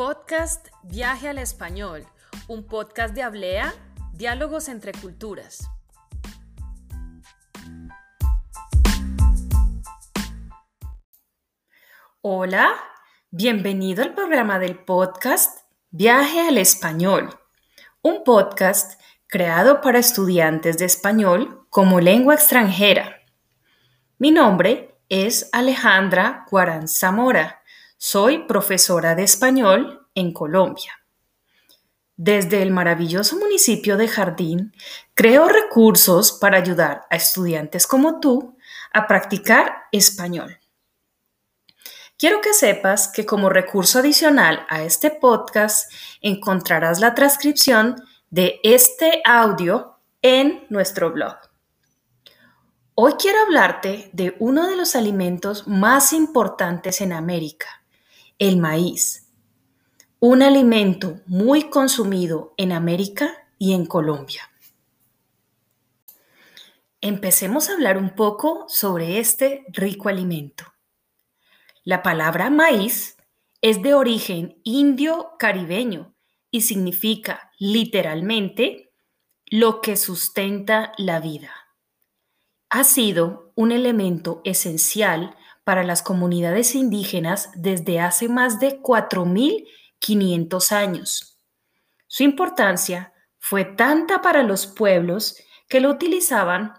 Podcast 0.00 0.68
Viaje 0.82 1.28
al 1.28 1.36
Español, 1.36 2.06
un 2.48 2.66
podcast 2.66 3.14
de 3.14 3.22
Hablea, 3.22 3.74
diálogos 4.14 4.70
entre 4.70 4.92
culturas. 4.92 5.68
Hola, 12.22 12.72
bienvenido 13.30 14.02
al 14.02 14.14
programa 14.14 14.58
del 14.58 14.78
podcast 14.78 15.66
Viaje 15.90 16.48
al 16.48 16.56
Español, 16.56 17.38
un 18.00 18.24
podcast 18.24 18.98
creado 19.26 19.82
para 19.82 19.98
estudiantes 19.98 20.78
de 20.78 20.86
español 20.86 21.66
como 21.68 22.00
lengua 22.00 22.36
extranjera. 22.36 23.16
Mi 24.16 24.30
nombre 24.30 24.98
es 25.10 25.50
Alejandra 25.52 26.46
Guarán 26.50 26.88
Zamora. 26.88 27.59
Soy 28.02 28.46
profesora 28.46 29.14
de 29.14 29.24
español 29.24 30.08
en 30.14 30.32
Colombia. 30.32 31.04
Desde 32.16 32.62
el 32.62 32.70
maravilloso 32.70 33.36
municipio 33.36 33.98
de 33.98 34.08
Jardín, 34.08 34.74
creo 35.12 35.50
recursos 35.50 36.32
para 36.32 36.56
ayudar 36.56 37.02
a 37.10 37.16
estudiantes 37.16 37.86
como 37.86 38.18
tú 38.18 38.56
a 38.94 39.06
practicar 39.06 39.82
español. 39.92 40.58
Quiero 42.16 42.40
que 42.40 42.54
sepas 42.54 43.06
que 43.06 43.26
como 43.26 43.50
recurso 43.50 43.98
adicional 43.98 44.64
a 44.70 44.82
este 44.82 45.10
podcast 45.10 45.92
encontrarás 46.22 47.00
la 47.00 47.14
transcripción 47.14 47.96
de 48.30 48.60
este 48.64 49.20
audio 49.26 49.98
en 50.22 50.64
nuestro 50.70 51.12
blog. 51.12 51.36
Hoy 52.94 53.12
quiero 53.18 53.40
hablarte 53.42 54.08
de 54.14 54.36
uno 54.38 54.66
de 54.68 54.76
los 54.76 54.96
alimentos 54.96 55.68
más 55.68 56.14
importantes 56.14 57.02
en 57.02 57.12
América, 57.12 57.79
el 58.40 58.56
maíz, 58.56 59.28
un 60.18 60.42
alimento 60.42 61.20
muy 61.26 61.70
consumido 61.70 62.54
en 62.56 62.72
América 62.72 63.46
y 63.58 63.74
en 63.74 63.86
Colombia. 63.86 64.50
Empecemos 67.00 67.68
a 67.68 67.74
hablar 67.74 67.98
un 67.98 68.16
poco 68.16 68.64
sobre 68.66 69.20
este 69.20 69.64
rico 69.68 70.08
alimento. 70.08 70.64
La 71.84 72.02
palabra 72.02 72.50
maíz 72.50 73.16
es 73.60 73.80
de 73.82 73.94
origen 73.94 74.58
indio-caribeño 74.64 76.14
y 76.50 76.62
significa 76.62 77.52
literalmente 77.58 78.92
lo 79.46 79.80
que 79.80 79.96
sustenta 79.96 80.92
la 80.98 81.20
vida 81.20 81.52
ha 82.70 82.84
sido 82.84 83.52
un 83.56 83.72
elemento 83.72 84.40
esencial 84.44 85.36
para 85.70 85.84
las 85.84 86.02
comunidades 86.02 86.74
indígenas 86.74 87.50
desde 87.54 88.00
hace 88.00 88.28
más 88.28 88.58
de 88.58 88.82
4.500 88.82 90.72
años. 90.72 91.38
Su 92.08 92.24
importancia 92.24 93.12
fue 93.38 93.64
tanta 93.64 94.20
para 94.20 94.42
los 94.42 94.66
pueblos 94.66 95.36
que 95.68 95.78
lo 95.78 95.90
utilizaban 95.90 96.72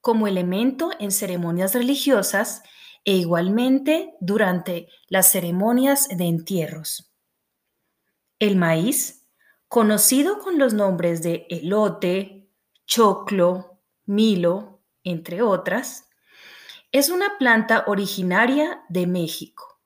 como 0.00 0.28
elemento 0.28 0.90
en 1.00 1.10
ceremonias 1.10 1.74
religiosas 1.74 2.62
e 3.04 3.14
igualmente 3.14 4.14
durante 4.20 4.88
las 5.08 5.32
ceremonias 5.32 6.06
de 6.06 6.26
entierros. 6.26 7.12
El 8.38 8.54
maíz, 8.54 9.26
conocido 9.66 10.38
con 10.38 10.60
los 10.60 10.74
nombres 10.74 11.24
de 11.24 11.44
elote, 11.50 12.52
choclo, 12.86 13.80
milo, 14.04 14.80
entre 15.02 15.42
otras, 15.42 16.05
es 16.92 17.10
una 17.10 17.38
planta 17.38 17.84
originaria 17.86 18.82
de 18.88 19.06
México. 19.06 19.80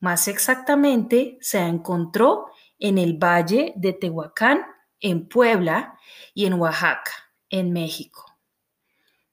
Más 0.00 0.28
exactamente, 0.28 1.38
se 1.40 1.60
encontró 1.60 2.46
en 2.78 2.98
el 2.98 3.14
Valle 3.14 3.72
de 3.76 3.92
Tehuacán, 3.92 4.66
en 5.00 5.28
Puebla, 5.28 5.98
y 6.34 6.46
en 6.46 6.54
Oaxaca, 6.54 7.12
en 7.48 7.72
México. 7.72 8.36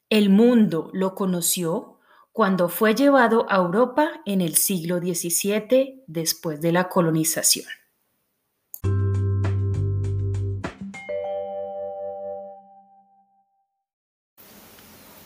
El 0.09 0.29
mundo 0.29 0.89
lo 0.93 1.15
conoció 1.15 1.99
cuando 2.31 2.69
fue 2.69 2.95
llevado 2.95 3.45
a 3.49 3.57
Europa 3.57 4.21
en 4.25 4.41
el 4.41 4.55
siglo 4.55 4.99
XVII 4.99 6.03
después 6.07 6.61
de 6.61 6.71
la 6.71 6.87
colonización. 6.89 7.67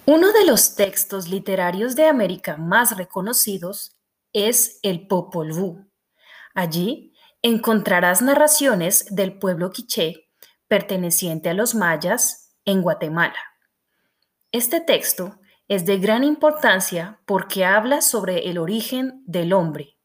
Uno 0.08 0.32
de 0.34 0.46
los 0.46 0.76
textos 0.76 1.30
literarios 1.30 1.96
de 1.96 2.06
América 2.06 2.58
más 2.58 2.96
reconocidos 2.96 3.98
es 4.34 4.80
el 4.84 5.08
Popol 5.08 5.52
Vuh. 5.52 5.90
Allí 6.54 7.12
encontrarás 7.42 8.22
narraciones 8.22 9.08
del 9.10 9.40
pueblo 9.40 9.72
quiché 9.72 10.30
perteneciente 10.68 11.50
a 11.50 11.56
los 11.56 11.74
mayas 11.74 12.56
en 12.66 12.84
Guatemala. 12.84 13.40
Este 14.52 14.80
texto 14.80 15.40
es 15.68 15.88
de 15.88 15.98
gran 15.98 16.24
importancia 16.24 17.20
porque 17.26 17.66
habla 17.66 18.02
sobre 18.02 18.48
el 18.48 18.60
origen 18.60 19.24
del 19.26 19.54
hombre. 19.54 19.98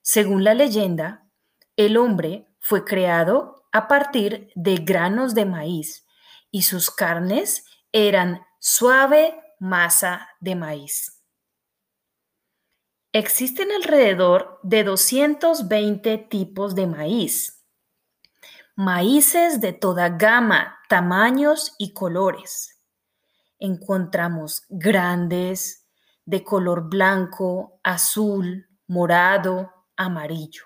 Según 0.00 0.42
la 0.42 0.54
leyenda, 0.54 1.28
el 1.76 1.98
hombre 1.98 2.48
fue 2.60 2.86
creado 2.86 3.66
a 3.72 3.88
partir 3.88 4.50
de 4.54 4.76
granos 4.76 5.34
de 5.34 5.44
maíz 5.44 6.06
y 6.50 6.62
sus 6.62 6.90
carnes 6.90 7.66
eran 7.92 8.40
Suave 8.66 9.38
masa 9.60 10.26
de 10.40 10.54
maíz. 10.54 11.22
Existen 13.12 13.70
alrededor 13.70 14.58
de 14.62 14.84
220 14.84 16.16
tipos 16.30 16.74
de 16.74 16.86
maíz. 16.86 17.62
Maíces 18.74 19.60
de 19.60 19.74
toda 19.74 20.08
gama, 20.08 20.78
tamaños 20.88 21.74
y 21.76 21.92
colores. 21.92 22.82
Encontramos 23.58 24.62
grandes, 24.70 25.86
de 26.24 26.42
color 26.42 26.88
blanco, 26.88 27.80
azul, 27.82 28.66
morado, 28.86 29.70
amarillo. 29.94 30.64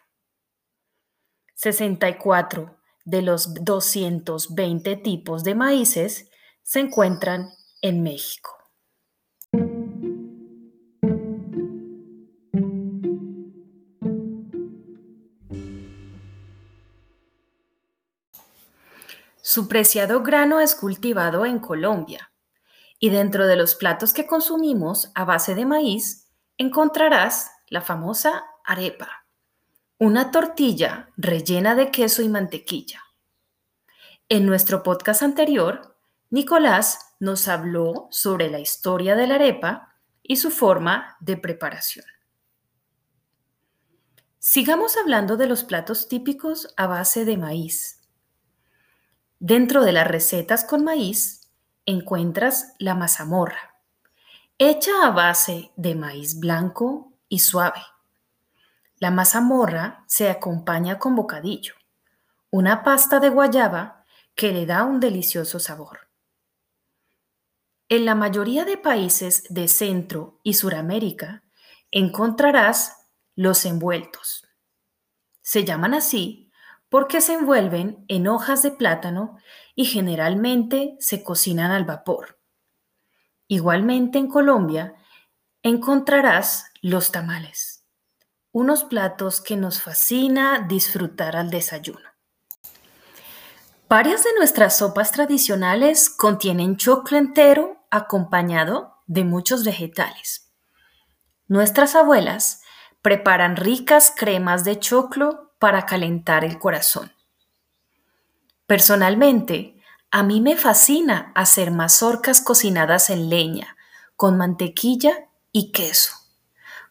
64 1.56 2.78
de 3.04 3.22
los 3.22 3.54
220 3.64 4.94
tipos 4.98 5.42
de 5.42 5.56
maíces 5.56 6.30
se 6.62 6.78
encuentran 6.78 7.58
en 7.82 8.02
México. 8.02 8.58
Su 19.50 19.66
preciado 19.66 20.22
grano 20.22 20.60
es 20.60 20.74
cultivado 20.74 21.46
en 21.46 21.58
Colombia 21.58 22.32
y 22.98 23.10
dentro 23.10 23.46
de 23.46 23.56
los 23.56 23.74
platos 23.74 24.12
que 24.12 24.26
consumimos 24.26 25.10
a 25.14 25.24
base 25.24 25.54
de 25.54 25.64
maíz 25.64 26.28
encontrarás 26.58 27.50
la 27.68 27.80
famosa 27.80 28.44
arepa, 28.64 29.24
una 29.98 30.30
tortilla 30.30 31.08
rellena 31.16 31.74
de 31.74 31.90
queso 31.90 32.22
y 32.22 32.28
mantequilla. 32.28 33.02
En 34.28 34.44
nuestro 34.44 34.82
podcast 34.82 35.22
anterior, 35.22 35.97
Nicolás 36.30 37.14
nos 37.20 37.48
habló 37.48 38.06
sobre 38.10 38.50
la 38.50 38.58
historia 38.58 39.16
de 39.16 39.26
la 39.26 39.36
arepa 39.36 39.94
y 40.22 40.36
su 40.36 40.50
forma 40.50 41.16
de 41.20 41.38
preparación. 41.38 42.04
Sigamos 44.38 44.98
hablando 44.98 45.38
de 45.38 45.46
los 45.46 45.64
platos 45.64 46.06
típicos 46.06 46.74
a 46.76 46.86
base 46.86 47.24
de 47.24 47.38
maíz. 47.38 48.06
Dentro 49.38 49.84
de 49.84 49.92
las 49.92 50.06
recetas 50.06 50.64
con 50.64 50.84
maíz 50.84 51.48
encuentras 51.86 52.74
la 52.78 52.94
mazamorra, 52.94 53.76
hecha 54.58 54.90
a 55.04 55.10
base 55.10 55.70
de 55.76 55.94
maíz 55.94 56.38
blanco 56.38 57.14
y 57.30 57.38
suave. 57.38 57.80
La 58.98 59.10
mazamorra 59.10 60.04
se 60.06 60.28
acompaña 60.28 60.98
con 60.98 61.16
bocadillo, 61.16 61.74
una 62.50 62.82
pasta 62.82 63.18
de 63.18 63.30
guayaba 63.30 64.04
que 64.34 64.52
le 64.52 64.66
da 64.66 64.84
un 64.84 65.00
delicioso 65.00 65.58
sabor. 65.58 66.07
En 67.90 68.04
la 68.04 68.14
mayoría 68.14 68.66
de 68.66 68.76
países 68.76 69.44
de 69.48 69.66
Centro 69.66 70.40
y 70.42 70.54
Suramérica 70.54 71.42
encontrarás 71.90 73.08
los 73.34 73.64
envueltos. 73.64 74.46
Se 75.40 75.64
llaman 75.64 75.94
así 75.94 76.50
porque 76.90 77.22
se 77.22 77.32
envuelven 77.32 78.04
en 78.08 78.28
hojas 78.28 78.62
de 78.62 78.72
plátano 78.72 79.38
y 79.74 79.86
generalmente 79.86 80.96
se 81.00 81.22
cocinan 81.22 81.70
al 81.70 81.86
vapor. 81.86 82.38
Igualmente 83.46 84.18
en 84.18 84.28
Colombia 84.28 84.94
encontrarás 85.62 86.66
los 86.82 87.10
tamales, 87.10 87.86
unos 88.52 88.84
platos 88.84 89.40
que 89.40 89.56
nos 89.56 89.80
fascina 89.80 90.66
disfrutar 90.68 91.36
al 91.36 91.48
desayuno. 91.50 92.06
Varias 93.88 94.24
de 94.24 94.30
nuestras 94.36 94.76
sopas 94.76 95.10
tradicionales 95.12 96.10
contienen 96.10 96.76
choclo 96.76 97.16
entero 97.16 97.77
acompañado 97.90 98.96
de 99.06 99.24
muchos 99.24 99.64
vegetales. 99.64 100.52
Nuestras 101.46 101.94
abuelas 101.94 102.62
preparan 103.02 103.56
ricas 103.56 104.12
cremas 104.14 104.64
de 104.64 104.78
choclo 104.78 105.54
para 105.58 105.86
calentar 105.86 106.44
el 106.44 106.58
corazón. 106.58 107.12
Personalmente, 108.66 109.80
a 110.10 110.22
mí 110.22 110.40
me 110.40 110.56
fascina 110.56 111.32
hacer 111.34 111.70
mazorcas 111.70 112.40
cocinadas 112.40 113.10
en 113.10 113.30
leña, 113.30 113.76
con 114.16 114.36
mantequilla 114.36 115.28
y 115.52 115.72
queso. 115.72 116.12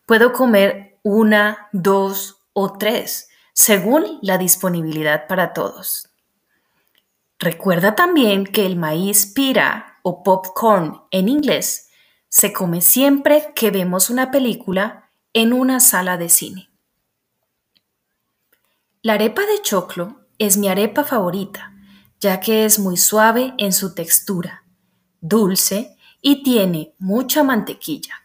Puedo 0.06 0.34
comer 0.34 1.00
una, 1.04 1.70
dos 1.72 2.42
o 2.54 2.78
tres, 2.78 3.30
según 3.54 4.20
la 4.22 4.38
disponibilidad 4.38 5.28
para 5.28 5.54
todos. 5.54 6.10
Recuerda 7.40 7.96
también 7.96 8.46
que 8.46 8.66
el 8.66 8.76
maíz 8.76 9.28
pira 9.28 9.97
o 10.10 10.24
popcorn 10.24 11.02
en 11.12 11.28
inglés 11.28 11.90
se 12.30 12.54
come 12.54 12.80
siempre 12.80 13.52
que 13.54 13.72
vemos 13.72 14.10
una 14.10 14.32
película 14.32 15.12
en 15.34 15.52
una 15.52 15.82
sala 15.82 16.16
de 16.16 16.30
cine. 16.30 16.70
La 19.02 19.16
arepa 19.16 19.42
de 19.42 19.62
choclo 19.62 20.22
es 20.38 20.56
mi 20.56 20.70
arepa 20.70 21.04
favorita, 21.04 21.74
ya 22.22 22.40
que 22.40 22.64
es 22.64 22.80
muy 22.80 22.96
suave 22.96 23.54
en 23.58 23.74
su 23.74 23.94
textura, 23.96 24.64
dulce 25.20 25.98
y 26.22 26.42
tiene 26.42 26.96
mucha 27.00 27.44
mantequilla. 27.44 28.16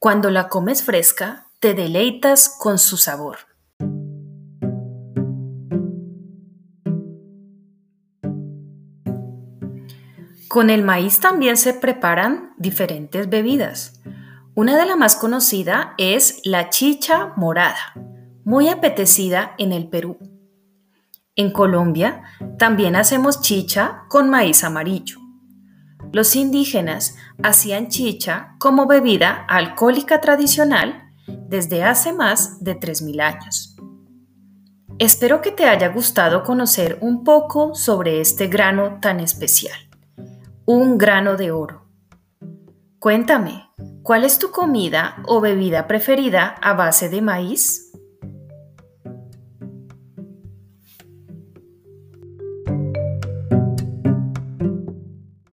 Cuando 0.00 0.30
la 0.30 0.48
comes 0.48 0.82
fresca, 0.82 1.48
te 1.60 1.74
deleitas 1.74 2.48
con 2.48 2.80
su 2.80 2.96
sabor. 2.96 3.38
Con 10.50 10.68
el 10.68 10.82
maíz 10.82 11.20
también 11.20 11.56
se 11.56 11.74
preparan 11.74 12.54
diferentes 12.58 13.28
bebidas. 13.28 14.00
Una 14.56 14.76
de 14.76 14.84
las 14.84 14.96
más 14.96 15.14
conocidas 15.14 15.90
es 15.96 16.40
la 16.42 16.70
chicha 16.70 17.32
morada, 17.36 17.94
muy 18.44 18.68
apetecida 18.68 19.54
en 19.58 19.72
el 19.72 19.88
Perú. 19.88 20.18
En 21.36 21.52
Colombia 21.52 22.24
también 22.58 22.96
hacemos 22.96 23.42
chicha 23.42 24.02
con 24.08 24.28
maíz 24.28 24.64
amarillo. 24.64 25.20
Los 26.10 26.34
indígenas 26.34 27.14
hacían 27.44 27.86
chicha 27.86 28.56
como 28.58 28.88
bebida 28.88 29.46
alcohólica 29.48 30.20
tradicional 30.20 31.12
desde 31.28 31.84
hace 31.84 32.12
más 32.12 32.64
de 32.64 32.76
3.000 32.76 33.20
años. 33.22 33.76
Espero 34.98 35.42
que 35.42 35.52
te 35.52 35.66
haya 35.66 35.90
gustado 35.90 36.42
conocer 36.42 36.98
un 37.02 37.22
poco 37.22 37.76
sobre 37.76 38.20
este 38.20 38.48
grano 38.48 38.98
tan 39.00 39.20
especial, 39.20 39.89
un 40.66 40.98
grano 40.98 41.36
de 41.36 41.50
oro. 41.50 41.86
Cuéntame, 42.98 43.70
¿cuál 44.02 44.24
es 44.24 44.38
tu 44.38 44.50
comida 44.50 45.22
o 45.26 45.40
bebida 45.40 45.86
preferida 45.86 46.56
a 46.60 46.74
base 46.74 47.08
de 47.08 47.22
maíz? 47.22 47.89